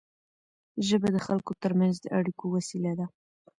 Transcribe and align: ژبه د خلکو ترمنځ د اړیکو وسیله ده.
ژبه 0.87 1.07
د 1.15 1.17
خلکو 1.25 1.51
ترمنځ 1.63 1.95
د 2.01 2.05
اړیکو 2.17 2.45
وسیله 2.55 2.91
ده. 2.99 3.05